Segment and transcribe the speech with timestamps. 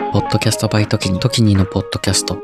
[0.00, 2.36] ポッドキャストバイトキニ、トキニのポッドキャスト。
[2.36, 2.42] こ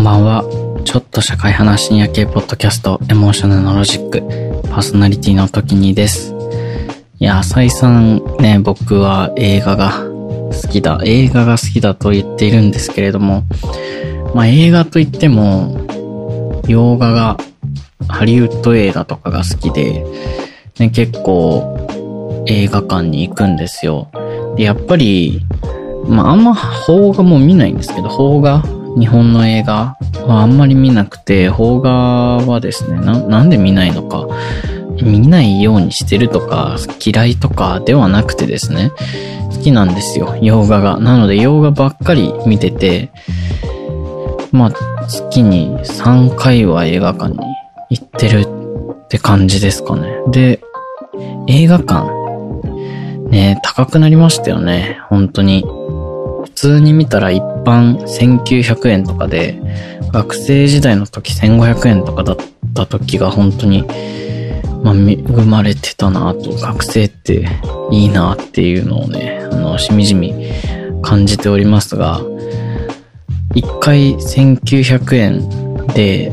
[0.00, 0.44] んばんは。
[0.84, 4.22] ちょっと社会派深夜系ポッドキャスト、エモーショナルのロジック、
[4.70, 6.32] パーソナリティのトキニです。
[7.18, 10.05] いや、再三ね、僕は映画が
[10.76, 13.44] きだ、映画が好きだと言っているんですけれども、
[14.34, 17.38] まあ映画といっても、洋画が、
[18.08, 20.04] ハリウッド映画とかが好きで、
[20.78, 24.08] ね、結構映画館に行くんですよ。
[24.56, 25.40] で、やっぱり、
[26.06, 26.54] まああんま
[26.86, 28.62] 邦画も見ないんですけど、邦画、
[28.98, 34.26] 日本の映画はあんまり見なくて、邦画はですね、な、なんで見ないのか、
[35.02, 38.92] 見ないようにしてるとか、嫌いとかではなくてですね、
[39.66, 40.98] きなんですよ、洋画が。
[40.98, 43.10] なので洋画ばっかり見てて、
[44.52, 47.38] まあ、月に3回は映画館に
[47.90, 48.46] 行ってる
[49.04, 50.18] って感じですかね。
[50.28, 50.60] で、
[51.48, 52.08] 映画館、
[53.28, 55.64] ね、高くなりましたよね、本当に。
[56.44, 59.60] 普通に見たら一般1900円とかで、
[60.12, 62.36] 学生時代の時1500円とかだっ
[62.72, 63.84] た時が本当に
[64.82, 67.48] まあ、恵まれてたなと、学生って
[67.90, 70.34] いいなっていうのをね、あの、しみじみ
[71.02, 72.20] 感じておりますが、
[73.54, 76.30] 一回1900円で、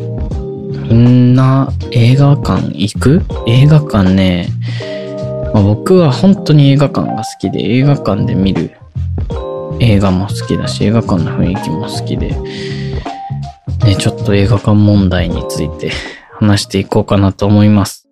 [0.90, 3.22] みんな映画館行く？
[3.48, 4.50] 映画館ね、
[5.54, 8.72] まあ、僕は本当に映画館が好きで、映画館で見る
[9.80, 12.36] 映画も好きだし、映画館の雰囲気も好きで、
[13.86, 15.92] ね、ちょっと映画館問題について
[16.40, 18.03] 話していこうかなと思います。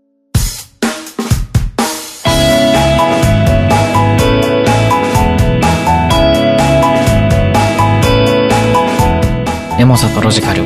[9.82, 10.64] エモさとロジカル。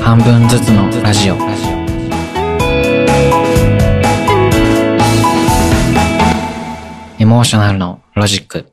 [0.00, 1.34] 半分ずつのラジオ。
[7.18, 8.66] エモーショナルのロジック。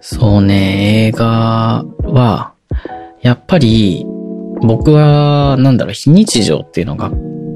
[0.00, 2.53] そうね、映画は、
[3.54, 4.04] ぱり、
[4.62, 7.12] 僕は、なんだろう、非日常っていうのが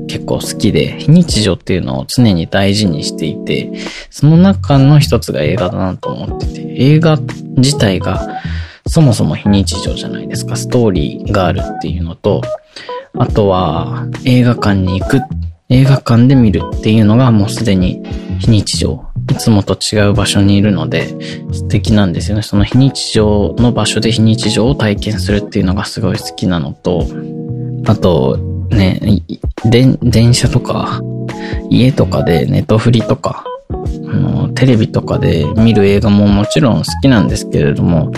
[0.06, 3.72] 結構好きで、非日常っていうのを常に大事にしていて、
[4.09, 7.19] その中の一つが映画だなと思ってて、映画
[7.56, 8.28] 自体が
[8.86, 10.54] そもそも非日常じゃないですか。
[10.54, 12.42] ストーリーがあるっていうのと、
[13.19, 15.20] あとは映画館に行く、
[15.70, 18.02] 映画館で見るっていうのがもうすでに
[18.38, 21.08] 非日常いつもと違う場所にいるので
[21.52, 22.42] 素敵なんですよね。
[22.42, 27.06] その非日常の場所で非日常を体験するっていうのがすごい好きなのと、
[27.86, 28.38] あと、
[28.70, 29.00] ね、
[29.66, 31.02] 電車とか、
[31.68, 33.74] 家とかでネットフリとか、あ
[34.16, 38.12] の、テレビとかで見る映画ももちろん好きなんですけれども、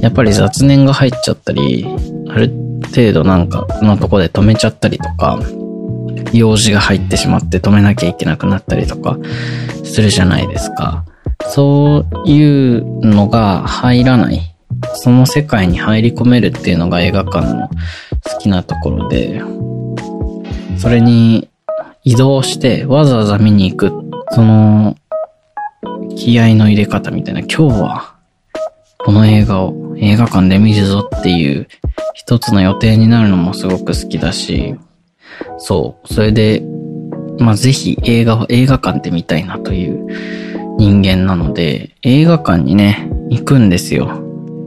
[0.00, 1.84] やっぱり雑念が入っちゃったり、
[2.28, 2.52] ある
[2.94, 5.40] 程度なんかのとこで止めちゃったりとか、
[6.32, 9.18] 用事が入ってしまって止めなきゃいけなくなったりとか
[9.84, 11.04] するじゃないですか。
[11.48, 14.40] そういうのが入らない。
[14.94, 19.40] その世界に入り込めるっていうのが映画館の好きなところで、
[20.78, 21.48] それに
[22.02, 23.92] 移動してわざわざ見に行く、
[24.30, 24.96] その
[26.16, 28.14] 気合の入れ方みたいな、今日は
[28.98, 31.68] この映画を映画館で見るぞっていう
[32.14, 34.76] 一つの予定になるのもすごく好きだし、
[35.58, 36.12] そう。
[36.12, 36.62] それで、
[37.38, 40.06] まあ、ぜひ映画は映画館で見たいなという
[40.78, 44.22] 人間なので、映画館にね、行くんですよ。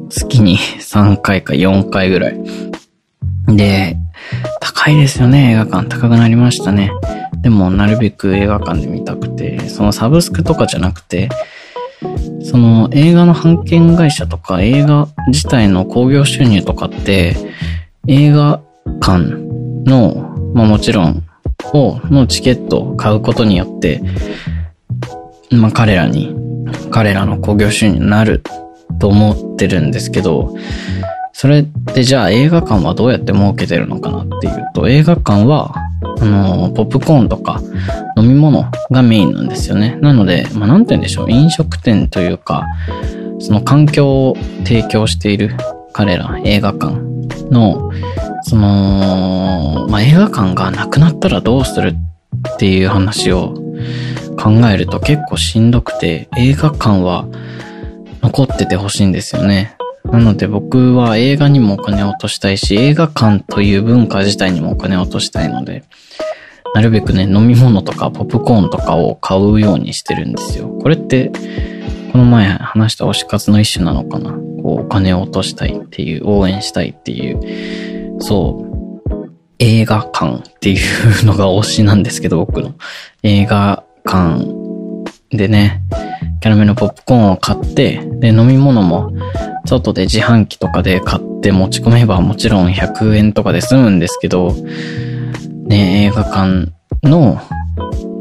[0.10, 2.40] 月に 3回か4回ぐらい。
[3.48, 3.98] で、
[4.60, 5.88] 高いですよね、映画館。
[5.88, 6.92] 高くなりましたね。
[7.42, 11.30] でも、なるべく映画館で見たくて、そのサブスクとかじゃなくて、
[12.44, 17.36] その映画の版権会社とか映画自体の興行収入とかって、
[18.08, 18.62] 映画
[19.02, 19.20] 館
[19.86, 20.27] の
[20.58, 21.24] まあもちろん、
[21.74, 24.02] を、のチケットを買うことによって、
[25.52, 26.36] まあ彼らに、
[26.90, 28.42] 彼らの興行収入になる
[29.00, 30.56] と思ってるんですけど、
[31.32, 35.76] それってじゃあ映画館はどうやって儲けてるのかなっていうと、映画館は、
[36.20, 37.62] あの、ポップコーンとか
[38.18, 40.00] 飲み物がメインなんですよね。
[40.02, 42.66] なので、まあなんて言うんでしょう、飲食店というか、
[43.38, 45.56] その環境を提供している
[45.94, 46.96] 彼ら映画館
[47.52, 47.92] の
[48.44, 51.96] その、まあ、映画館がなくなったらどうする
[52.56, 53.54] っていう話を
[54.38, 57.28] 考えると結構しんどくて、映画館は
[58.22, 59.76] 残っててほしいんですよね。
[60.06, 65.84] なので僕は映画にもお金を落としたいし、映画館という文化自体にもお金を落としたいので、
[66.74, 70.68] なるべくね、飲み物とかポップコーンとかを買うようにしてるんですよ。
[70.68, 71.32] これって、
[72.12, 78.68] この前話した推し活の一種なのかなこう、お金を落としたいっていう、応援したいっていう、そう、
[79.60, 80.78] 映画館ってい
[81.22, 82.74] うのが推しなんですけど、僕の。
[83.24, 84.46] 映画館
[85.32, 85.82] でね、
[86.42, 89.12] キャラメルポップコーンを買って、で、飲み物も、
[89.66, 94.54] 外で自販機とかで買って持ち込めばもちろん100円とかで済むんですけど、
[95.66, 96.72] ね、映画館
[97.04, 97.42] の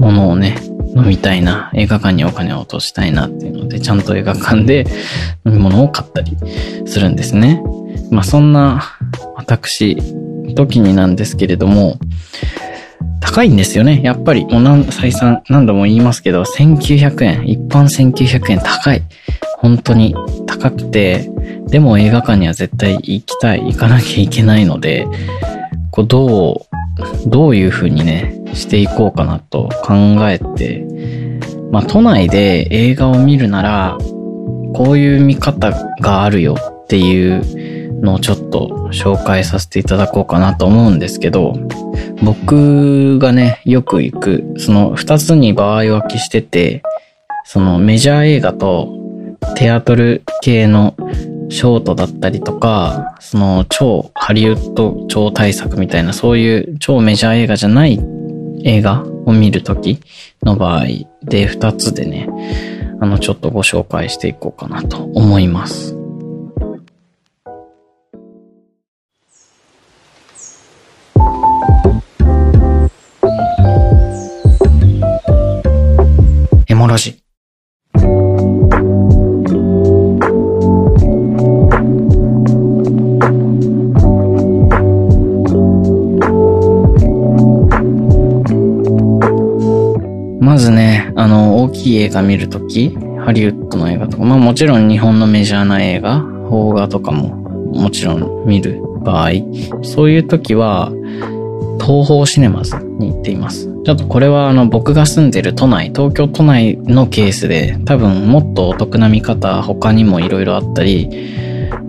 [0.00, 0.56] ものをね、
[0.96, 4.86] 飲みたいな、映画館にお金を落としたいなっていうので、ちゃんと映画館で
[5.44, 6.36] 飲み物を買ったり
[6.86, 7.62] するんですね。
[8.10, 8.96] まあそんな
[9.34, 9.96] 私、
[10.54, 11.98] 時になんですけれども、
[13.20, 14.00] 高いんですよね。
[14.02, 17.48] やっぱり、もう何、再三、何度も言いますけど、1900円。
[17.48, 19.02] 一般1900円高い。
[19.58, 20.14] 本当に
[20.46, 21.30] 高くて、
[21.68, 25.06] でも映画館には絶対行きたい、行かなきゃいけないので、
[25.90, 26.62] こう、ど
[27.26, 29.94] う、どういう風にね、していこうかなと考
[30.28, 30.86] えて、
[31.72, 33.98] まあ、都内で映画を見るなら、
[34.74, 41.54] こういう見方があるよっていうのをちょっと紹介させていただこうかなと思うんですけど、
[42.22, 46.82] 僕がね、よく行く、その二つに場合分けしてて、
[47.44, 48.92] そのメジャー映画と
[49.56, 50.94] テアトル系の
[51.48, 58.00] ショートだったりとか、その超ハリウッド超大作みたいなそういう超メジャー映画じゃない
[58.64, 60.00] 映画を見るとき
[60.42, 60.86] の場合
[61.22, 62.28] で二つでね、
[63.00, 65.95] あのちょっとご紹介していこうかなと思います。
[76.96, 77.22] エモロジ。
[90.40, 97.36] まずね、あの、大きい映画見るとき、ハリウッドの映画とか、まあもちろん日本のメジャーな映画、邦画とかも
[97.74, 99.32] もちろん見る場合、
[99.82, 100.90] そういうときは、
[101.78, 103.75] 東宝シネマズに行っています。
[103.86, 111.08] ちょっとこれはあの僕が住んでる都内、東京都内のケースで多分もっとお得な見方他にも色々あったり、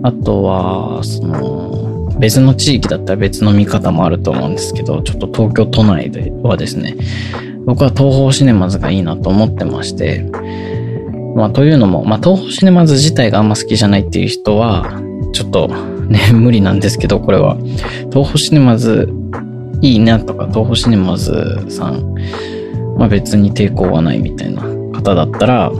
[0.04, 6.94] あとは、その、別の地域だったら別の見方もあると思うんですけど、ちょっと東京都内ではですね、
[7.64, 10.24] 僕は東宝シネマズがいいなと思ってまして、
[11.34, 15.02] まあというのも、まあ東宝シネマズ自体があんま好きじゃないっていう人は、
[15.32, 17.56] ちょっとね、無理なんですけど、これは。
[18.12, 19.12] 東宝シネマズ
[19.80, 22.14] いいなとか、東宝シネマズさん、
[22.96, 25.70] まあ別に抵抗はないみたいな方だったら、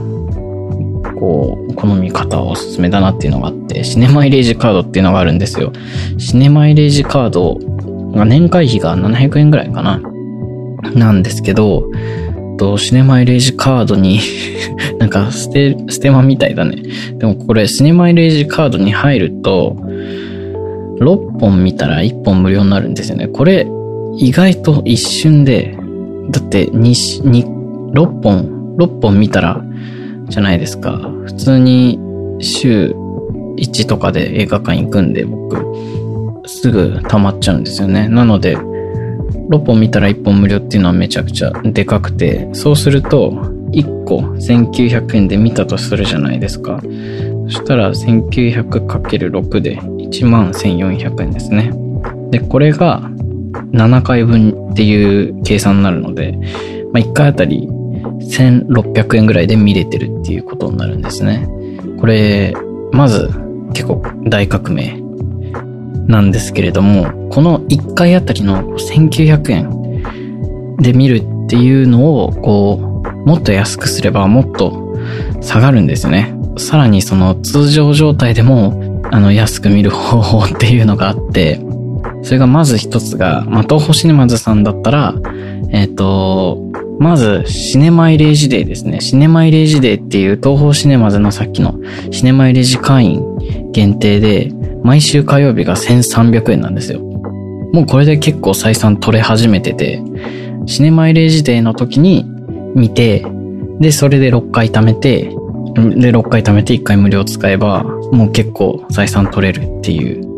[1.19, 5.73] こう、好み方はおすすめだなっていうのがあって、シネマイレージカードっていうのがあるんですよ。
[6.17, 7.55] シネマイレージカード
[8.15, 10.01] が年会費が700円ぐらいかな。
[10.95, 11.89] なんですけど、
[12.59, 14.19] と、シネマイレージカードに
[14.99, 16.77] なんかステ、ステマみたいだね。
[17.17, 19.75] でもこれ、シネマイレージカードに入ると、
[20.99, 23.27] 6本見たら1本無料になるんですよね。
[23.27, 23.65] これ、
[24.17, 25.77] 意外と一瞬で、
[26.31, 29.63] だって2、2、6本、6本見たら、
[30.29, 31.11] じゃないですか。
[31.25, 31.99] 普通に
[32.39, 32.93] 週
[33.57, 35.57] 1とかで映画館行くんで、僕、
[36.45, 38.07] すぐ溜まっちゃうんですよね。
[38.07, 43.31] なので、6本見たら1本無料っていうのはめちゃくちゃでかくて、そうすると、
[43.71, 46.81] 1個1900円で見たとするじゃないですか。
[47.47, 51.71] そしたら 1900×6 で11,400円ですね。
[52.31, 53.09] で、これが
[53.71, 56.37] 7回分っていう計算になるので、
[56.93, 61.47] まあ、1回あたり1600円ぐらいで見れてるっていうことになるんですね。
[61.99, 62.53] これ、
[62.91, 63.29] まず
[63.73, 64.99] 結構大革命
[66.07, 74.95] なんですけれども、この1回あたりの1900円で見るっていうのを、こう、もっと安くすればもっと
[75.41, 76.35] 下がるんですね。
[76.57, 81.59] さらにその通常状態でも、あの、安く見る方法っていうのがあって、
[82.23, 85.15] それがまず一つが、ま、東宝シネマズさんだったら、
[85.71, 86.57] えっ、ー、と、
[86.99, 88.99] まず、シネマイレージデーですね。
[88.99, 91.75] シネマイレージデーっていう東宝シネマズのさっきの
[92.11, 94.51] シネマイレージ会員限定で、
[94.83, 96.99] 毎週火曜日が1300円なんですよ。
[96.99, 100.01] もうこれで結構採算取れ始めてて、
[100.65, 102.25] シネマイレージデーの時に
[102.75, 103.25] 見て、
[103.79, 105.31] で、それで6回貯めて、で、
[106.11, 110.28] 6回貯めて1回無料使えば、もう結構採算取れるっていう。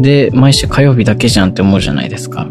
[0.00, 2.48] で、毎週火曜日だけじゃんって思うじゃないですか。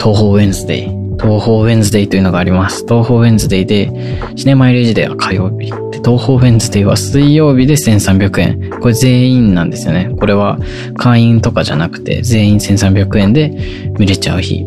[0.00, 2.84] 東方ウェンズデイ東方ウェンズデイというのがあります。
[2.86, 3.90] 東方ウェンズデイで、
[4.36, 5.70] シネマイレージデーは火曜日。
[5.70, 8.70] で、東方ウェンズデイは水曜日で1300円。
[8.80, 10.10] これ全員なんですよね。
[10.18, 10.58] これは
[10.96, 13.56] 会員とかじゃなくて、全員1300円で
[13.98, 14.66] 見れちゃう日。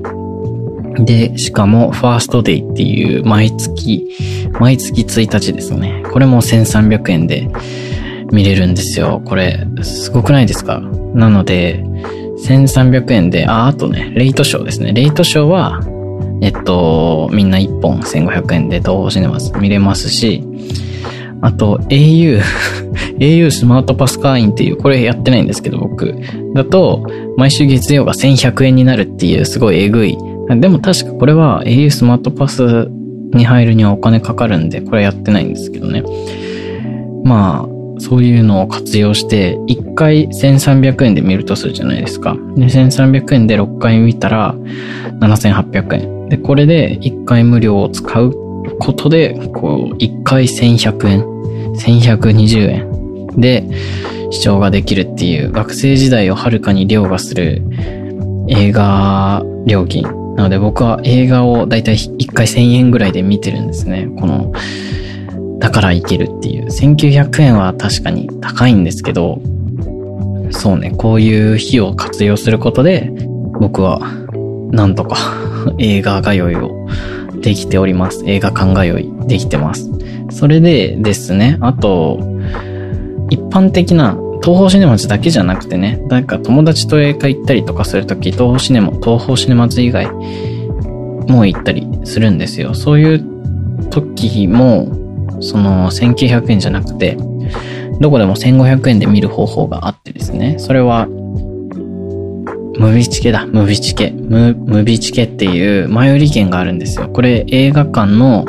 [0.97, 4.07] で、しかも、ファーストデイっていう、毎月、
[4.59, 6.03] 毎月1日ですよね。
[6.11, 7.47] これも1300円で
[8.31, 9.21] 見れるんですよ。
[9.23, 10.81] これ、すごくないですか？
[11.13, 11.85] なので、
[12.45, 14.93] 1300円で、あ、あとね、レイトショーですね。
[14.93, 15.81] レイトショーは、
[16.41, 20.43] えっと、みんな1本1500円で東方シネマス見れますし、
[21.41, 22.41] あと、au、
[23.19, 26.15] au スマートパス会員っていう、これやってないんですけど、僕。
[26.53, 27.05] だと、
[27.37, 30.17] 毎週月曜が1100円になるっていう、すごいえぐい。
[30.49, 32.89] でも確かこれは au スマートパス
[33.33, 36.03] に入るにはお金かかるんで、これやってないんですけどね。
[37.23, 42.35] まあ、そういうのを活用して、1回1300円で見るとするじゃないですか。
[42.55, 44.55] で、1300円で6回見たら
[45.19, 46.29] 7800円。
[46.29, 48.33] で、これで1回無料を使う
[48.79, 51.21] ことで、こう、1回1100円、
[51.75, 52.89] 1120円
[53.37, 53.67] で
[54.31, 57.63] 視聴ができるっていう学生時代をはるかに凌駕する
[58.47, 60.03] 映画料金。
[60.35, 64.07] なので僕は映画をだいたい1回1000円ぐらいで見てるんですね。
[64.19, 64.53] この
[65.59, 66.65] だからいけるっていう。
[66.65, 69.41] 1900円は確かに高いんですけど、
[70.51, 73.11] そうね、こういう日を活用することで、
[73.59, 73.99] 僕は、
[74.71, 75.17] なんとか
[75.77, 76.87] 映画通いを
[77.41, 78.23] できております。
[78.25, 79.89] 映画館通いできてます。
[80.29, 82.19] それでですね、あと、
[83.29, 90.07] 一般的な東方シネマズだけじゃなくてね、なんか友達と映画行ったりとかするとき、東方シネマ、東方シネマズ以外
[91.27, 92.73] もう行ったりするんですよ。
[92.73, 93.23] そういう
[93.89, 95.08] 時も、
[95.39, 97.17] その1900円じゃなくて、
[97.99, 101.07] どこでも1500円で見る方法があってですね、それは、
[102.77, 104.11] ムビチケだ、ムビチケ。
[104.11, 107.09] ム、ムビチケっていう前売り券があるんですよ。
[107.09, 108.45] これ映画館の、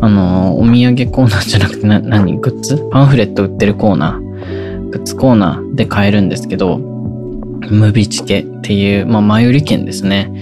[0.00, 2.38] あの、お土産コーナーじゃなくてな、何？
[2.38, 2.88] グッズ？
[2.92, 4.90] パンフレット売ってるコーナー。
[4.90, 10.32] グッズコーナーで買えるんですけど、ムビチケっていう、まあ、前売り券ですね。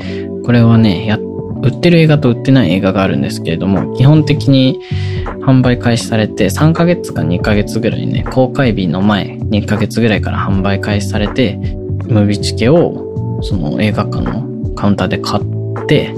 [0.44, 1.18] これはね、や
[1.62, 4.80] 売ってる映画と売ってない映画があるんですけれども、基本的に
[5.48, 16.12] 販売開始されて3ヶ月か2ヶ月ぐらいね、公開日の前2ヶ月ぐらいから販売開始されて、ムービーチケをその映画館のカウンターで買って、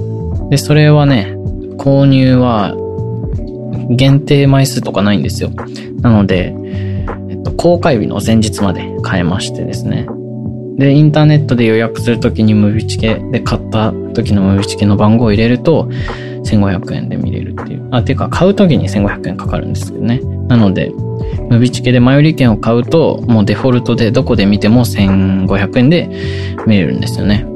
[0.50, 1.36] で、それはね、
[1.78, 2.74] 購入は
[3.88, 5.50] 限定枚数とかないんですよ。
[6.00, 6.52] なので、
[7.28, 10.08] えっと、公開日の前日まで買えましてですね。
[10.76, 15.88] で、インターネットで予約するときにムビチケで買った時のムビチケの番号を入れると、
[16.44, 17.88] 1500円で見れるっていう。
[17.90, 20.20] あ、ていうか、買うときに1500円かかるんですけどね。
[20.48, 20.92] なので、
[21.48, 26.08] ムビチケで前売り券を買うと、もうデフォルトでどこで見ても1500円で
[26.66, 27.46] 見れるんですよね。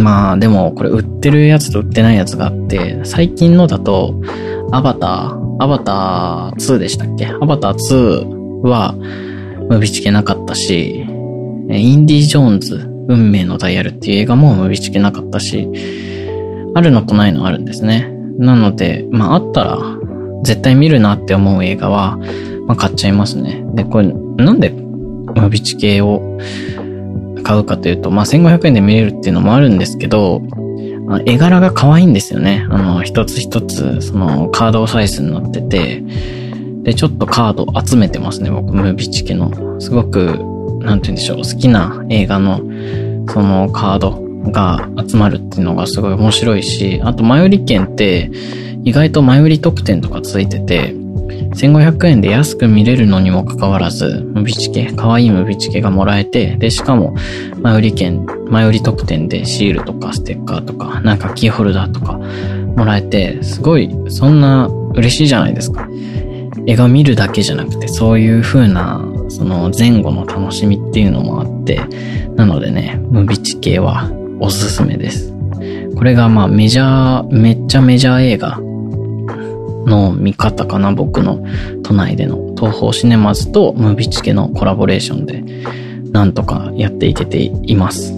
[0.00, 4.20] まあ、でも、これ売ってるやつと売ってないやつがあって、最近のだと、
[4.72, 7.26] アバター、アバター2でしたっけ？
[7.26, 8.94] アバター2は、
[9.68, 11.06] ムビチケなかったし、
[11.68, 15.68] インディ・ジョーンズ、運命のダイヤルっていう映画もムビチケなかったし、
[16.74, 18.08] あるのとないのあるんですね。
[18.38, 19.78] なので、まああったら、
[20.42, 22.18] 絶対見るなって思う映画は、
[22.66, 23.62] まあ買っちゃいますね。
[23.74, 26.38] で、これ、なんでムビチケを
[27.42, 30.42] 買うかというと、まあ1500円で見れるっていうのもあるんですけど、
[31.26, 32.66] 絵柄が可愛いんですよね。
[32.70, 36.04] あの、一つ一つ、その、カードサイズになってて、
[36.82, 39.50] で、ちょっとカード集めてますね、僕、ムービチケの。
[39.80, 40.38] すごく
[40.80, 42.58] なんて言うんでしょう、好きな映画の、
[43.28, 48.30] そのカードが集まるっていうのがすごい面白いし、あと前売り券って
[48.84, 50.94] 意外と前売り特典とかついてて、
[51.54, 57.14] 1500円で安く見れるのにもかかわらず、ムビチケ、可愛いムビチケがもらえて、で、しかも、
[57.60, 62.14] 前売り券、前売り特典でシールとかステッカーとか、なんかキーホルダーとか
[62.76, 65.88] もらえて、すごい、そんな嬉しいじゃないですか。
[66.66, 71.80] 映画見るだけじゃなくて、そういう風なその前後の楽しみっていうのもあって、
[72.36, 75.32] なのでね、ムビチ系はおすすめです。
[75.96, 78.58] これがまあメジャー、めっちゃメジャー映画
[79.86, 81.44] の見方かな、僕の
[81.82, 85.44] 都内での東方シネマズとムービーチケのコラボレーションで、
[86.10, 88.14] なんとかやっていけています。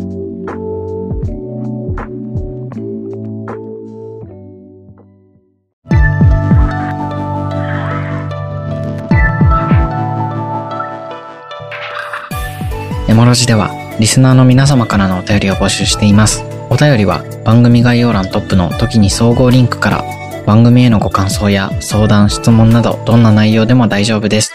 [13.09, 16.45] エモロジでは、リスナーの皆様からのお便りを募集しています。
[16.71, 20.05] お便りは番組概要欄トップの時に総合リンクから
[20.47, 24.53] 番組へのご感想や相談、質問などどんな内容でも大丈夫です。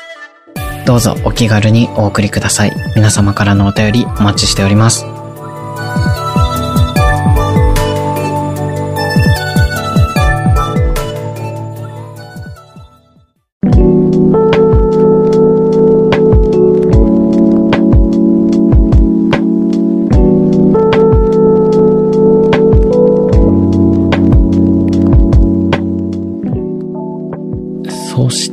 [0.85, 2.71] どうぞお気軽にお送りください。
[2.95, 5.16] 皆様からのお便りお待ちしております。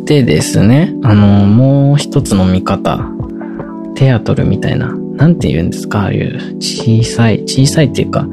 [0.04, 3.00] てですね、あの、もう一つの見方、
[3.94, 8.26] テアトルみたいな、なんて言うんですか、ああいう小さい、小さいっていうか、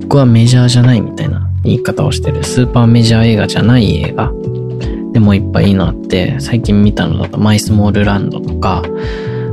[0.00, 4.32] 僕はメジャーじゃないみたいな言い方をしてる、スーパーメジャー映画じゃない映画
[5.12, 8.82] でもいっぱいいいのあって、最近見たのだとマイスモールランドとか、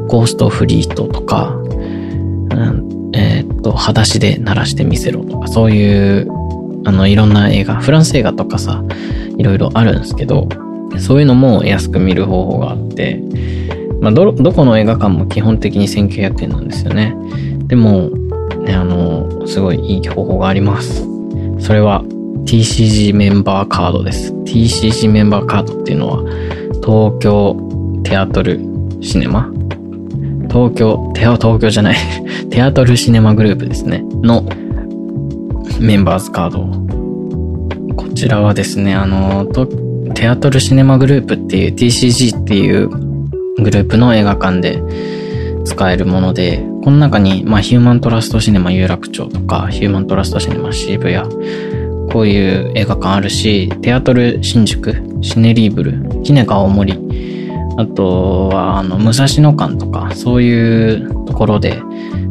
[0.07, 6.27] ゴーストフリートとか、うんえー、っと、裸足で鳴らしてみせろとか、そういう、
[6.85, 8.83] あの、いろんな映画、フランス映画とかさ、
[9.37, 10.47] いろいろあるんですけど、
[10.99, 13.21] そういうのも安く見る方法があって、
[14.01, 17.15] まあ、ど、どこの映画館も基本的に1900円なんですよね。
[17.67, 18.09] でも、
[18.65, 21.07] ね、あの、すごいいい方法があります。
[21.59, 22.03] それは
[22.45, 24.33] TCG メンバーカードです。
[24.33, 26.23] TCG メンバーカードっていうのは、
[26.83, 28.59] 東京テアトル
[29.01, 29.51] シネマ？
[30.49, 31.97] 東京、テア、東京じゃない
[32.49, 34.05] テアトルシネマグループですね。
[34.21, 34.45] の
[35.79, 37.95] メンバーズカード。
[37.95, 39.45] こちらはですね、あの、
[40.15, 44.81] テアトルシネマグループっていう TCG っていうグループの映画館で
[45.65, 51.29] 使えるもので、この中に、まあ、ヒューマントラストシネマ有楽町とか、ヒューマントラストシネマ渋谷、
[52.11, 56.97] こういう映画館あるし、テアトル新宿、シネリーブル、キネカ大森、
[57.77, 61.81] あとは、あの、武蔵野館とか、そういうところで、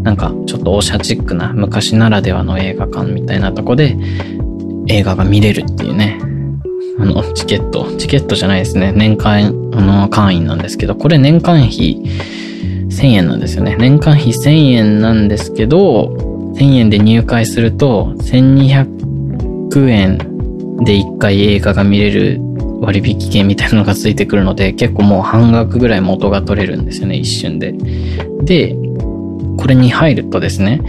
[0.03, 3.97] なんか、ちょっとオシャチックな、昔ならではの映画館みたいなとこで、
[4.87, 6.19] 映画が見れるっていうね。
[7.05, 8.91] あの、チケット、チケットじゃないですね。
[8.97, 12.01] 年間、あの、会員なんですけど、これ年間費
[12.89, 13.77] 1000円なんですよね。
[13.79, 16.15] 年間費1000円なんですけど、
[16.57, 20.19] 1000円で入会すると、1200円
[20.83, 22.41] で1回映画が見れる
[22.81, 27.75] 割引券みたいなのがついてくるので、結構もう半額ぐらい元が取れるんですよね、一瞬で。
[28.45, 28.75] で、
[29.59, 30.81] これに入るとですね、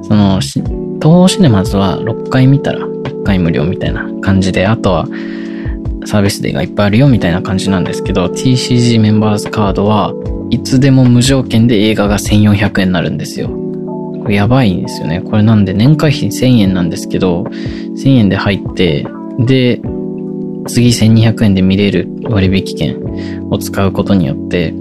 [0.00, 0.62] その、東
[1.02, 2.95] 方シネマズは6回見たら
[3.26, 5.06] 回無料みたいな感じで、あとは
[6.06, 10.14] サービスデーがいっぱいあるよみたいな感じなんですけど、TCG メンバーズカードは
[10.50, 13.48] いつでも無条件で映画が1400円になるんですよ。
[13.48, 15.20] これやばいんですよね。
[15.20, 19.06] これなんで年会費1000円なんですけど、1000円で入って、
[19.40, 19.80] で、
[20.68, 22.96] 次1200円で見れる割引券
[23.50, 24.72] を使うことによって、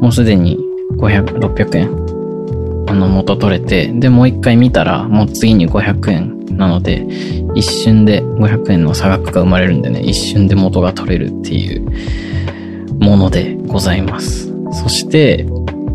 [0.00, 0.58] もうすでに
[0.98, 7.06] 500、600円、あの、元取れて、で、もう一回見たら、もう次に500円なので、
[7.54, 11.88] 一瞬で500円の差額が生まれるんでね、一瞬で元が取れるっていう
[12.98, 14.52] ものでございます。
[14.72, 15.46] そして、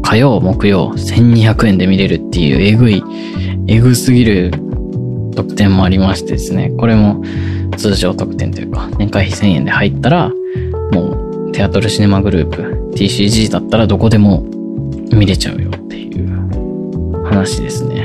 [0.02, 3.04] 火曜、木曜、1200円で見れるっていうえぐい、
[3.68, 4.52] えぐすぎる
[5.36, 7.22] 特典もありましてですね、これも
[7.78, 10.32] 通常特典というか、年会費1000円で入ったら、
[10.92, 14.46] もう、テアトルシネマグループ、TCG だったらどこでも
[15.12, 18.03] 見れちゃうよっていう話ですね。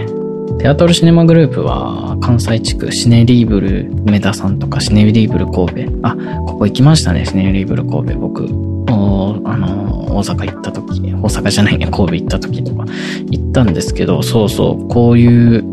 [0.59, 5.99] テアトルシネマグループは、関西地区、シネリーブル梅田さんとか、シネリーブル神戸。
[6.03, 6.17] あ、
[6.47, 8.19] ここ行きましたね、シネリーブル神戸。
[8.19, 8.45] 僕、
[8.89, 12.87] あの、大阪行った時、大阪じゃないね、神戸行った時とか
[13.31, 15.65] 行ったんですけど、そうそう、こういう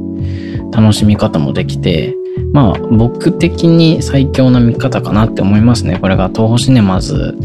[0.72, 2.16] 楽しみ方もできて、
[2.54, 5.98] まあ、僕的に最強な見方かなって思いますね。
[6.00, 7.38] これが東宝シネマズ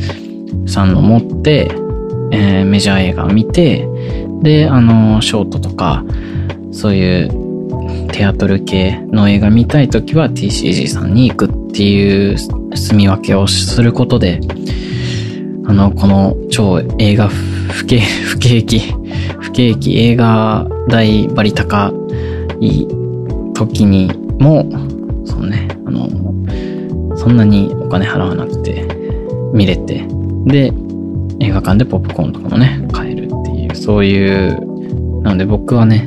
[0.66, 1.70] さんの持って、
[2.32, 3.88] えー、メジャー映画見て、
[4.42, 6.04] で、あの、ショートとか、
[6.72, 14.40] そういうテアトル系の映画見たいときは TCG さんに行くっていう住み分けをすることで、
[15.66, 18.80] あの、この超映画不景、不景気、
[19.40, 21.92] 不景気映画代バリ高
[22.60, 22.86] い
[23.54, 24.66] 時にも、
[25.24, 26.08] そうね、あの、
[27.16, 28.84] そんなにお金払わなくて
[29.52, 30.04] 見れて、
[30.46, 30.72] で、
[31.40, 36.06] 映画館でポップコーンとかもね、買えるっていう、そういう、なので僕はね、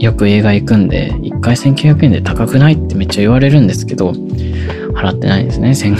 [0.00, 4.12] よく映画行くんで、1回1900円で高くないってめっちゃ言われるんですけど、
[4.94, 5.94] 払ってないですね、1900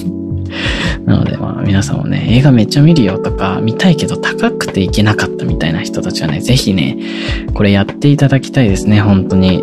[0.00, 0.16] 円。
[1.04, 6.96] なのでまあ皆さんもね、映画めっちゃ見るよとか、見たいけど高くて行けなかったみたいな人たちはね、ぜひね、
[7.52, 9.62] これやっていただきたいですね、本当に。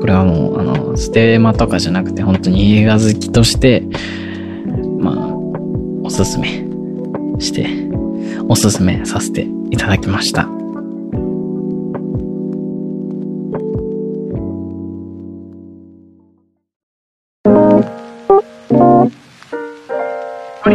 [0.00, 3.82] これはもう、あの、ステマとかじゃなくて、本当に映画好きとして、
[5.00, 5.34] まあ、
[6.04, 6.64] おすすめ
[7.40, 7.66] して、
[8.48, 10.48] おすすめさせていただきました。
[20.64, 20.70] エ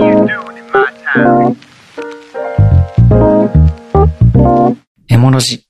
[5.17, 5.65] モロジ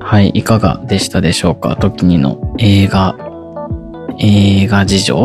[0.00, 3.16] はい、いかがでしたでしょうか時にの映画、
[4.18, 5.24] 映画事情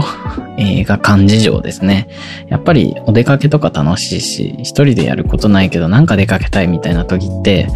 [0.57, 2.07] 映画館事情ですね。
[2.47, 7.67] やっぱりお出かけとか楽しいし、一人でやることないけどなんか出かけたいみたいな時って、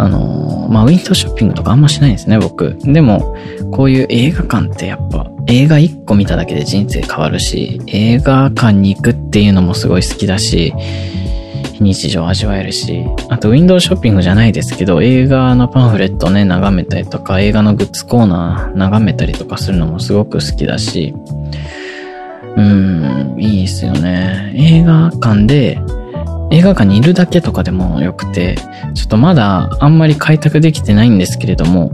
[0.00, 2.76] あのー、まあ、ウィンドウショッピングとかあんましないんですね、僕。
[2.84, 3.36] でも、
[3.72, 10.72] こういう映画館ってやっぱ、映画一個見ただけで人生変わるし、映画館に行くっていうのもすごい好きだし、
[11.78, 21.14] 非日常味わえるし、あとウィンドウショッピングじゃないですけど、映画のパンフレットね、眺めたりとか、映画のグッズコーナー眺めたりとかするのもすごく好きだし、
[22.56, 24.52] うん、いいですよね。
[24.56, 25.78] 映画館で
[26.50, 28.56] 映画館にいるだけとかでもよくて、
[28.94, 31.92] ちょっとまだあんまり開拓できてないんですけれども、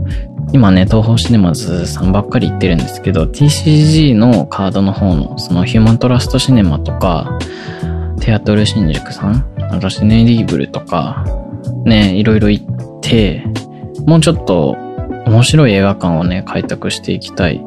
[0.53, 7.37] 今ね、東方シネマズさんばっかり行ってるんですけど、TCG のカードの方の、そのヒューマントラストシネマとか、
[8.19, 11.25] テアトル新宿さん、あとシネリーブルとか、
[11.85, 13.43] ね、いろいろ行って、
[14.05, 14.75] もうちょっと
[15.25, 17.61] 面白い映画館をね、開拓していきたい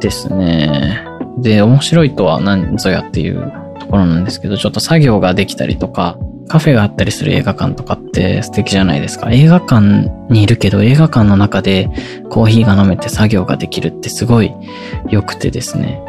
[0.00, 1.04] ですね。
[1.38, 9.30] で、面白いとは何ぞやっていうところなんですけど、ちょっと作業ができたりとか、カフェがあったりする映画館とかって素敵じゃないですか。
[9.30, 11.88] 映画館にいるけど映画館の中で
[12.28, 14.52] コーヒーが飲めて作業ができるってすごい
[15.08, 16.02] 良くてですね。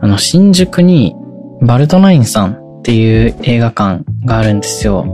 [0.00, 1.16] あの、新宿に
[1.60, 5.04] バルトナインさんっていう映画館があるんですよ。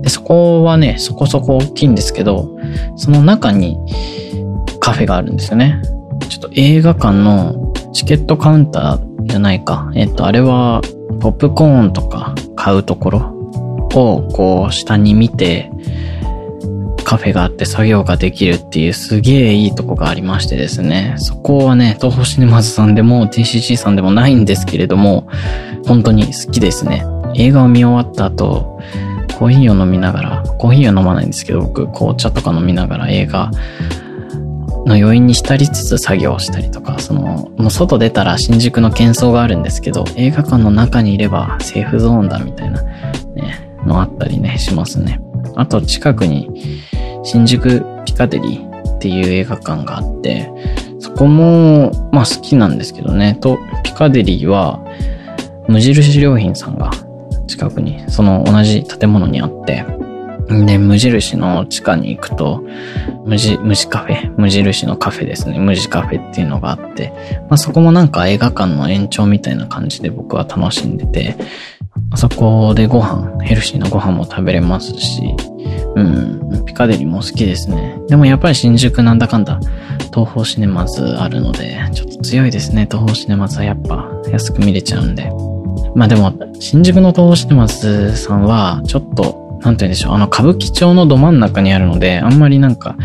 [0.00, 2.58] で、そこはね、そこそこ大きいんですけど、
[2.96, 3.76] その中に
[4.80, 5.82] カフェがあるんですよね。
[6.30, 9.92] ちょっと映画館のチケットカウンターじゃないか。
[9.94, 10.80] えっと、あれは
[11.20, 13.18] ポップコーンとか買うところ
[13.92, 15.70] をこう下に見て
[17.06, 21.14] カフェがあって作業ができるっていうすげえいいとこがありましてですね。
[21.18, 25.28] そこはね、東方シネマズさんでも TCC さんでもないんですけれども、
[25.86, 27.04] 本当に好きですね。
[27.36, 28.80] 映画を見終わった後、
[29.38, 33.52] コーヒーを飲みながら、コーヒーは飲まないんですけど、僕、紅茶とか飲みながら映画
[34.84, 45.20] の余韻に浸りつつ作業したりとか、その、もう外出たら新宿の喧騒があるんですけど、映画館の中にいればセーフゾーンだみたいな、ね、のあったりね、しますね。
[45.54, 46.82] あと近くに
[47.22, 50.50] 新宿ピカデリーっていう映画館があって、
[51.00, 54.80] そこも、まあ好きなんですけどね、と、ピカデリーは
[55.68, 56.90] 無印良品さんが
[57.46, 59.84] 近くに、その同じ建物にあって、
[60.48, 62.62] で、無印の地下に行くと、
[63.24, 65.58] 無地、無地カフェ、無印のカフェですね。
[65.58, 67.12] 無地カフェっていうのがあって、
[67.48, 71.36] まあそこもなんか映画館の延長みたいな感じで僕は楽しんでて、
[72.10, 75.34] あそこでご飯、ヘルシーなご飯も食べれますし、
[75.94, 77.98] うん、ピカデリも好きですね。
[78.08, 79.60] でもやっぱり新宿なんだかんだ、
[80.12, 82.86] 東方シネマズあるので、ちょっと強いですね。
[82.90, 85.30] 東方シネマズはやっぱ安く見れちゃうんで。
[85.94, 92.96] まあでも、新宿の東方シネマズさんは、ちょっとなんて言うんでしょう、あの、歌舞伎町のど真ん中にあるので、あんまりなんか、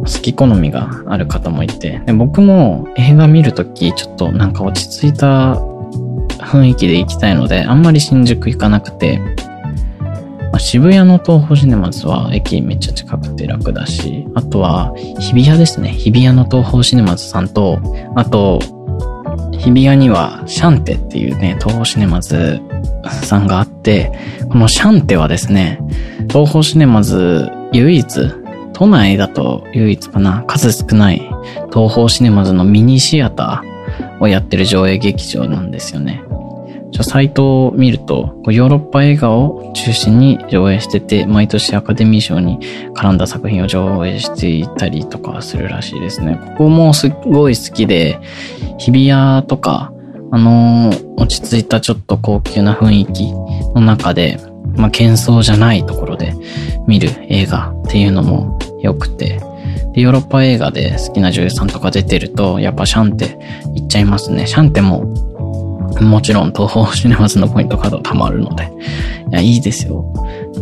[0.00, 5.56] 好き好みがある方もいて、で僕も映画見るとき、ちょっとなんか落ち着いた
[6.46, 9.18] 雰囲気で行きたいので、あんまり新宿行かなくて、
[10.52, 15.90] まあ、渋谷の東宝シネマズは駅めっちゃ近くて楽だし、あとは日比谷ですね。
[15.90, 17.80] 日比谷の東宝シネマズさんと、
[18.14, 18.60] あと、
[19.52, 22.60] 日比谷にはシャンテっていうね、東宝シネマズ
[23.22, 24.12] さんがあって、
[24.48, 25.80] このシャンテはですね、
[26.28, 28.06] 東宝シネマズ唯一、
[28.72, 31.18] 都内だと唯一かな、数少ない
[31.72, 33.75] 東宝シネマズのミニシアター
[34.20, 36.22] をやってる上映劇場なんですよね。
[37.02, 42.58] サイトを見ると、ヨーロッパ映画を中心に上映してて、毎年アカデミー賞に
[42.94, 46.38] 絡んだ作品を上映していたりとかするらしいですね。
[46.56, 48.18] ここもすごい好きで、
[48.78, 49.92] 日比谷とか、
[50.30, 53.32] あの、落ち着いたちょっと高級な雰囲気
[53.74, 54.38] の中で、
[54.76, 56.34] まあ、喧騒じゃないところで
[56.86, 59.40] 見る映画っていうのも良くて、
[59.96, 63.38] で、ヨーロッパ映画で好きな女優さんとか出てると、やっぱシャンテ
[63.74, 64.46] 行っちゃいますね。
[64.46, 65.06] シャンテも、
[66.00, 68.70] もちろん東方シネマズのポイントカード貯まるので。
[69.30, 70.12] いや、いいですよ。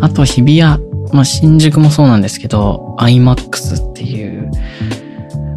[0.00, 0.80] あと、日比谷、
[1.12, 4.50] まあ、新宿もそうなんですけど、IMAX っていう、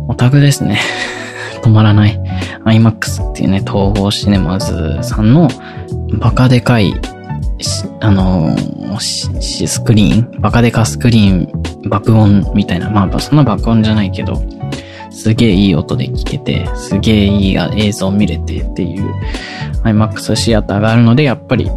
[0.08, 0.80] オタクですね。
[1.62, 2.20] 止まらない
[2.66, 5.50] IMAX っていうね、東方シネマズさんの
[6.14, 6.96] バカでかい、
[8.00, 10.42] あのー、スクリーン？
[10.42, 11.90] バカでかスクリーン？
[11.90, 12.90] 爆音みたいな。
[12.90, 14.42] まあ、そんな爆音じゃないけど、
[15.10, 19.12] すげえいい音で聞けて、すげえいい映像見れてっていう
[19.84, 21.72] IMAX シアターがあるので、やっぱり、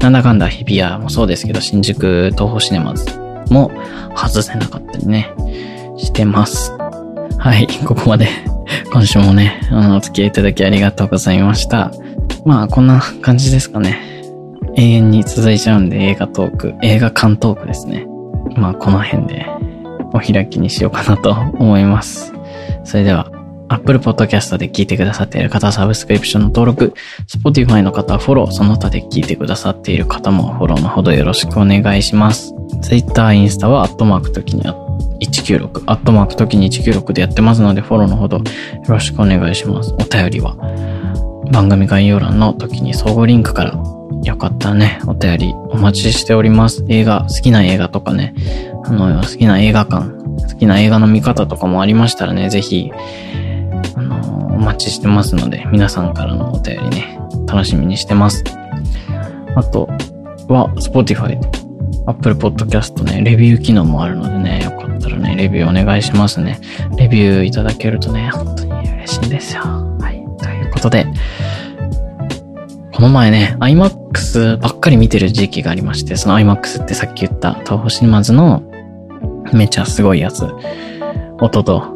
[0.00, 3.06] なんだかんだ日比谷もそうですけど、新宿東方シネマズ
[3.50, 3.70] も
[4.14, 5.32] 外せなかったりね、
[5.96, 6.72] してます。
[7.38, 8.28] はい、ここまで
[8.92, 11.90] 今週もね、あの、お付き合いいただきありがとうございました。
[12.44, 14.15] まあ、こんな感じですかね。
[14.76, 18.06] 永遠に続いちゃうんで映画トーク、映画館トークですね。
[18.56, 19.46] まあ、この辺で
[20.12, 22.32] お開きにしようかなと思います。
[22.84, 23.30] それでは、
[23.68, 26.94] Apple Podcast で聞いてくださっている方はサブスクリプションの登録、
[27.26, 32.54] Spotify の方はフォロー、その他で聞いてくださっている方もフォローのほどよろしくお願いします。
[32.82, 38.44] Twitter、インスタはアットマーク時に196、アットマーク時に196でやってますので、フォローのほどよ
[38.88, 39.94] ろしくお願いします。
[39.94, 40.54] お便りは
[41.50, 43.72] 番組概要欄の時に相互リンクから
[44.22, 46.84] よかったらね、お便りお待ちしております。
[46.88, 48.34] 映画、好きな映画とかね、
[48.84, 52.90] あの、好きな映画館、好きな映画の見方とかもありましたらね、ぜひ、
[53.94, 58.42] あの、お待ちしてますので、皆さんからのお便りね、楽しみにしてます。
[59.54, 59.88] あと
[60.48, 61.38] は、Spotify、
[62.06, 66.60] Apple Podcast ね、レビュー機能もあるのでね、よかったらね、レビューお願いしますね。
[66.96, 69.95] レビューいただけるとね、本当に嬉しいんですよ。
[70.86, 70.90] はい。
[70.90, 71.14] というこ
[72.10, 78.62] とで、この前ね、IMAX ばっかり見てる時期がありまして、その IMAX ってさっき言った東宝シネマズの
[79.52, 80.46] めちゃすごいやつ。
[81.40, 81.94] 音と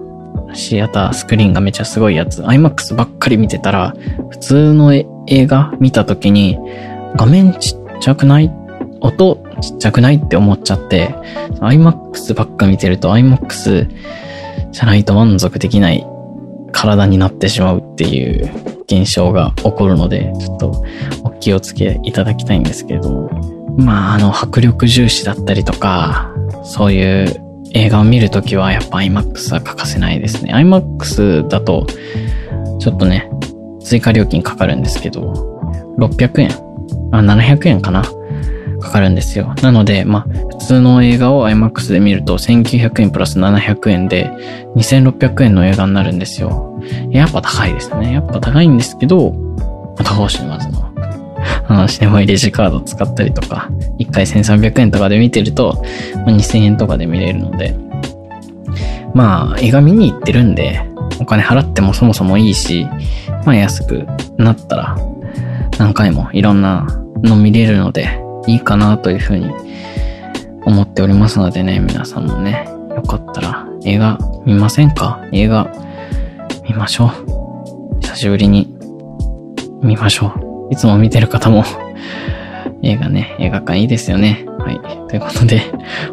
[0.52, 2.42] シアタースクリーンがめちゃすごいやつ。
[2.42, 3.94] IMAX ばっかり見てたら、
[4.30, 5.04] 普通の映
[5.46, 6.58] 画見た時に
[7.16, 8.50] 画面ちっちゃくない？
[9.00, 11.14] 音ちっちゃくないって思っちゃって、
[11.60, 13.88] IMAX ばっか見てると IMAX
[14.72, 16.06] じゃないと満足できない
[16.72, 18.50] 体になってしまうっていう
[18.90, 20.84] 現象が起こるので、ちょっと
[21.22, 23.30] お気をつけいただきたいんですけれども。
[23.78, 26.30] まあ、あの、迫力重視だったりとか、
[26.64, 27.40] そういう
[27.72, 30.52] 映画を見るときはやっぱ IMAX は欠かせないですね。
[30.52, 31.86] IMAX だと、
[32.80, 33.30] ちょっとね、
[33.80, 35.32] 追加料金かかるんですけど、
[35.98, 36.50] 600円
[37.12, 38.02] あ、700円かな？
[38.80, 39.54] かかるんですよ。
[39.62, 44.30] なので、まあ、普通の映画を IMAX で見ると1900円プラス700円で
[44.76, 46.69] 2600円の映画になるんですよ。
[47.10, 48.12] やっぱ高いですね。
[48.12, 49.32] やっぱ高いんですけど、
[49.98, 50.90] また方針まずの、
[51.68, 55.82] あの、シネマイレジカード使ったりとか、1回1300円とかで見てると、
[56.26, 57.76] 2000円とかで見れるので、
[59.14, 60.88] まあ、映画見に行ってるんで、
[61.20, 62.86] お金払ってもそもそもいいし、
[63.44, 64.06] まあ安く
[64.38, 64.96] なったら、
[65.78, 66.86] 何回もいろんな
[67.22, 69.50] の見れるので、いいかなというふうに
[70.64, 75.20] 思っておりますのでね、皆さんもね、よかったら映画見ませんか？
[75.32, 75.70] 映画
[76.70, 78.00] 見ましょう。
[78.00, 78.72] 久しぶりに
[79.82, 80.28] 見ましょ
[80.70, 80.72] う。
[80.72, 81.64] いつも見てる方も
[82.82, 84.46] 映画ね、映画館いいですよね。
[84.60, 84.80] はい。
[85.08, 85.62] ということで、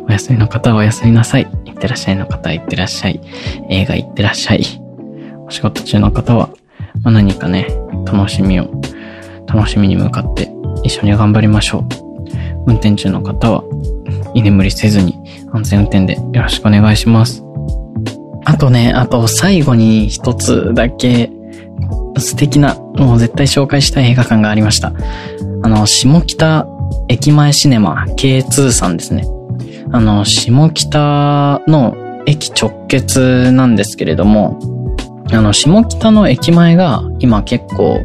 [0.08, 1.48] お休みの方はお休みなさい。
[1.66, 3.22] いってらっしゃいの方は行ってらっしゃい。
[3.70, 4.64] 映画行ってらっしゃい。
[5.46, 6.50] お仕事中の方は、
[7.04, 7.68] まあ、何かね、
[8.12, 8.68] 楽しみを、
[9.46, 10.50] 楽しみに向かって
[10.82, 11.84] 一緒に頑張りましょう。
[12.66, 13.64] 運転中の方は
[14.34, 15.20] 居眠りせずに
[15.54, 17.47] 安全運転でよろしくお願いします。
[18.50, 21.30] あとね、あと最後に一つだけ
[22.18, 24.94] 素敵な、もう絶対紹介したい映画館がありました。
[25.64, 26.66] あの、下北
[27.10, 29.26] 駅前シネマ K2 さんですね。
[29.92, 34.58] あの、下北の駅直結なんですけれども、
[35.34, 38.02] あの、下北の駅前が今結構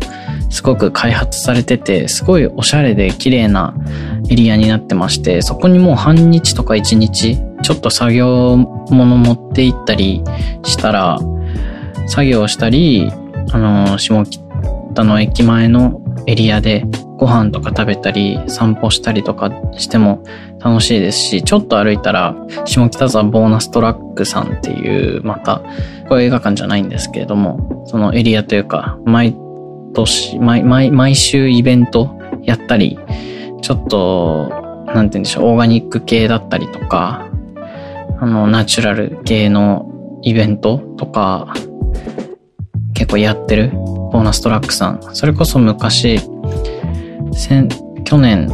[0.53, 3.75] すごく開発されてて、すごいおしゃれで綺麗な
[4.29, 8.59] エリアになってまして、そこにもう半日とか一日、ちょっと作業
[8.91, 10.23] 物持って行ったり
[10.63, 11.19] したら、
[12.07, 13.11] 作業したり、
[13.51, 16.85] あの、下北の駅前のエリアで
[17.17, 20.23] ご飯とか食べたり、散歩したりとかしても
[20.61, 22.37] 楽しいですし、ちょっと歩いたら、
[22.67, 25.63] 下北沢ボーナストラックさんっていう、また、
[26.11, 29.35] これ映画館じゃないんですけれども、そのエリアというか、毎
[29.93, 32.99] 年、毎、毎、毎週イベントやったり、
[33.61, 34.49] ちょっと、
[34.87, 37.27] なんて言うんでしょう、オーガニック系だったりとか、
[38.21, 39.91] あの、ナチュラル系の
[40.23, 41.53] イベントとか、
[42.95, 45.01] 結構やってる、ボーナストラックさん。
[45.13, 46.21] それこそ昔、
[48.05, 48.49] 去年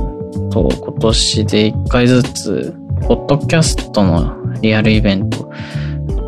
[0.50, 2.74] と今年で一回ずつ、
[3.06, 5.50] ポッドキャストのリアルイベント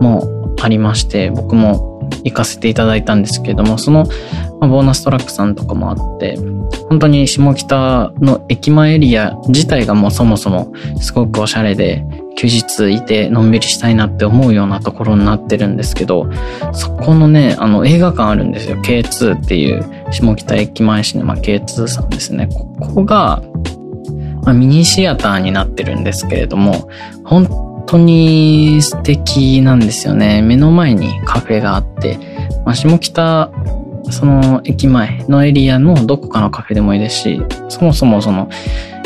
[0.01, 1.90] もありまして、僕も
[2.25, 4.07] 行かせていただいたんですけれども、その
[4.61, 6.37] ま、ボーナストラックさんとかもあって、
[6.89, 12.05] 本当に下北の駅前エリア自体がもうそもそもすごくおしゃれで、
[12.37, 16.31] 休日いてのんびりしたいなって思うようなところになってるんですけど、
[16.73, 18.77] そこのね、あの映画館あるんですよ。
[18.77, 22.49] K2 っていう下北駅前シネマ K2 さんですね。
[22.49, 23.43] ここが、
[24.43, 26.89] まあ、ミニシアターになってるんですけれども、
[27.25, 30.43] 本当に素敵なんですよね。
[30.43, 32.19] 目の前にカフェがあって、
[32.65, 33.51] まあ、下北
[34.11, 38.49] その駅前のエリアのどこかのカフェでもいいですし、そもそもその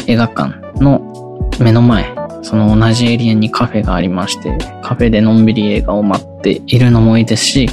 [0.06, 7.68] 映画館の目の前、その同じエリアにカフェがありまして、カフェでのんびり映画を待っているのもいいですし、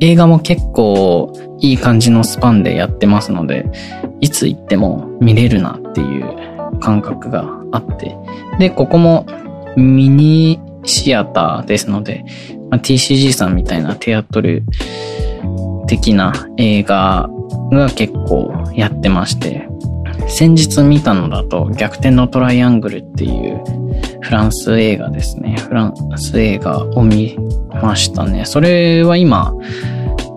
[0.00, 3.66] 映画も結構いい感じのスパンでやってますので、
[4.20, 8.16] いつ行っても見れるなっていう感覚があって、
[8.58, 9.26] で、ここも
[9.78, 12.24] ミニシアターですので、
[12.70, 14.64] まあ、TCG さんみたいなテアトル
[15.86, 17.28] 的な映画
[17.70, 19.68] が結構やってまして、
[20.28, 23.62] 先日見たのだと逆転のトライアングルっていう
[24.20, 25.56] フランス映画ですね。
[25.56, 27.36] フランス映画を見
[27.82, 28.44] ましたね。
[28.44, 29.54] それは今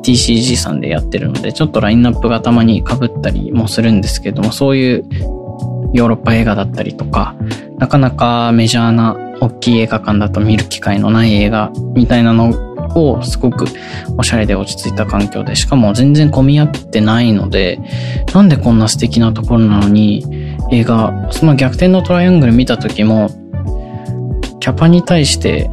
[0.04, 5.06] TCG さんでやってるので、ちょっとラインナップがたまに被ったりもするんですけども、そういう
[5.93, 7.36] ヨーロッパ映画だったりとか、
[7.77, 12.51] なかなかメジャーな大きい映画館だと見る機会のない映画みたいなの
[12.95, 13.65] をすごく
[14.17, 17.80] おしゃれで落ち着いた環境で、しかも全然混み合ってないので、
[18.34, 20.23] なんでこんな素敵なところなのに
[20.71, 23.30] 映画、その逆転のトライアングル見た時も、
[24.60, 25.69] キャパに対して、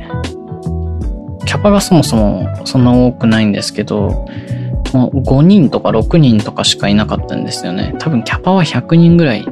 [1.44, 4.26] キャパがそもそもそんな多くないんですけど、
[4.94, 7.94] もう5人とか6人とかしかいなかったんですよね。
[7.98, 9.44] 多分キャパは100人ぐらい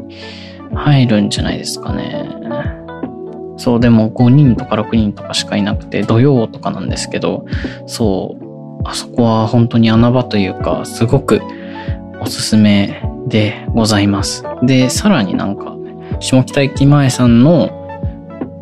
[0.74, 2.35] 入るんじゃないですかね。
[3.56, 7.46] そう、でも5人とか6人とかしかいなくて、土曜とかなんですけど、
[7.86, 11.40] そう、あそこは本当に穴場というか、すごく
[12.20, 14.44] おすすめでございます。
[14.62, 15.74] で、さらになんか、
[16.20, 17.70] 下北駅前さんの、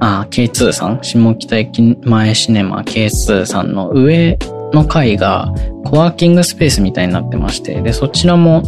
[0.01, 0.99] あ、K2 さん？
[1.03, 4.39] 下北駅前シネマ K2 さんの上
[4.73, 5.53] の階が
[5.85, 8.63] コワーキングスペースみたいになってまして、で、そちらも、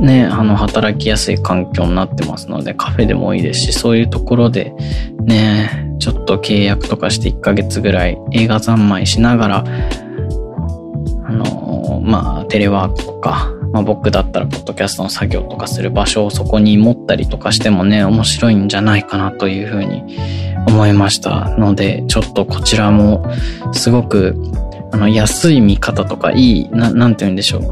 [0.00, 4.72] ね、あの、働きやすい環境になってますので、カフェでもいいですし、そういうところで、
[5.24, 9.64] ね、ちょっと契約とかして1ヶ月ぐらい映画三昧しながら、
[11.24, 20.02] あの、まあ、テレワークとか、まあ、僕だったら、ポッドキャストの作業とかする場所をそこに持ったりとかしてもね、面白いんじゃないかなというふうに
[20.68, 23.26] 思いましたので、ちょっとこちらも、
[23.72, 24.36] すごく、
[24.92, 27.62] あの、安い見方とかいい、な、なんて言うんでしょう。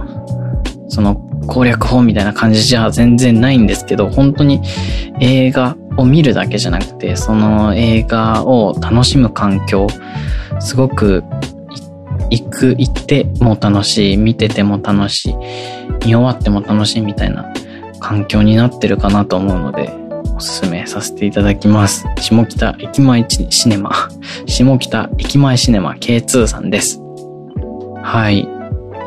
[0.88, 4.61] その、攻略法みたいな感じじゃ全然ないんですけど、本当に
[5.20, 9.87] 映画を見るだけじゃなくて、その映画を楽しむ環境、
[10.61, 11.22] すごく
[12.30, 15.35] 行く、行っても楽しい、見てても楽しい、
[16.07, 17.52] 見終わっても楽しいみたいな
[18.00, 19.90] 環境になってるかなと思うので、
[20.37, 22.07] おすすめさせていただきます。
[22.18, 23.92] 下北駅前シネマ、
[24.46, 27.00] 下北駅前シネマ K2 さんです。
[28.02, 28.48] はい。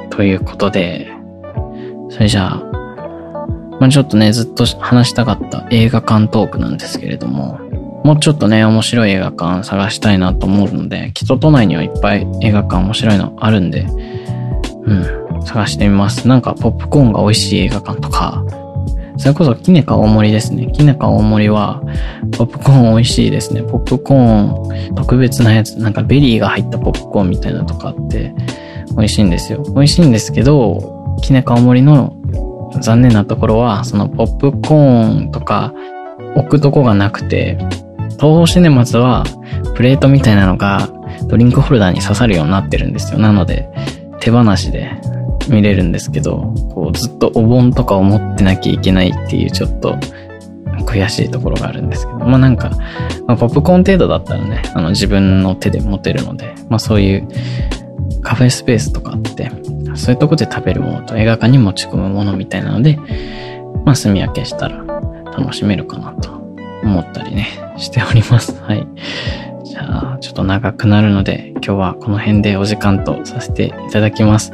[0.10, 1.17] ということで、
[2.10, 2.64] それじゃあ、
[3.80, 7.60] まあ、ちょっとね、ずっと話したかった映画館トークなんですけれども、
[8.04, 13.86] もうちょっとね、面白い映画館探したいなと思うので、きっと都内にはいっぱい映画館面白いのあるんで、
[14.86, 16.28] うん、探してみます。
[16.28, 18.44] なんかポップコーンが美味しい映画館とか、
[19.18, 20.72] それこそキネカ大森ですね。
[20.72, 21.82] キネカ大森は、
[22.38, 23.62] ポップコーン美味しいですね。
[23.64, 28.34] ポップコーン、特別なやつ、なんかベリーが入ったポップコーンみたいなとかあって、
[28.96, 29.64] 美味しいんですよ。
[29.76, 32.22] 美味しいんですけど、きねかおもりの
[32.82, 35.74] 残念なところは、そのポップコーンとか
[36.36, 37.58] 置くとこがなくて、
[38.18, 39.24] 東方シネマズは
[39.76, 40.90] プレートみたいなのが
[41.28, 43.20] ドリンクホルダーに刺さるようになってるんですよ。
[43.20, 43.70] なので、
[44.20, 44.92] 手放しで
[45.50, 49.96] 見れるんですけど、こうずっとお盆とかを持ってなきゃいけないっていうちょっと
[50.86, 52.72] 悔しいところがあるんですけど、まあなんか、
[53.28, 57.28] まあ、ポップコーン程度だったらね、あの自分の手で持てるので、まあそういう
[58.22, 59.52] カフェスペースとかって、
[59.96, 62.98] そういうとこで食べるものと映画館に持ち込むものみたいなので、
[63.86, 64.84] まあ、み分けしたら
[65.38, 66.32] 楽しめるかなと
[66.84, 67.48] 思ったりね、
[67.78, 68.60] しております。
[68.64, 68.88] はい。
[69.64, 74.54] じゃあ、ちょっと長くなるので、今日はこの辺でお時間とさせていただきます。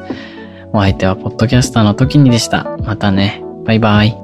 [0.72, 2.78] お相手はポッドキャスターの時にでした。
[2.84, 3.44] またね。
[3.66, 4.23] バイバイ。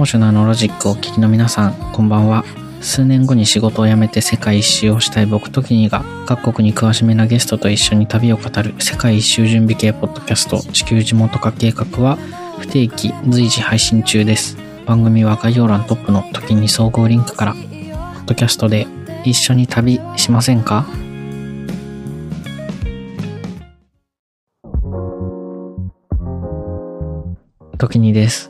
[0.00, 2.42] モーショナルのロジックをお聞きの皆さん、こんばんは。
[2.80, 12.16] 数年後に仕事を辞めて世界一周をしたい僕ときにが、各国に詳しめなゲストと一緒に旅を語る世界一周準備系ポッドキャスト、地球地元化計画は、
[12.58, 14.56] 不定期随時配信中です。
[14.86, 18.86] 番組は概要欄トップの時に総合リンクから、ポッドキャストで
[19.26, 20.86] 一緒に旅しませんか？
[27.76, 28.49] 時にです。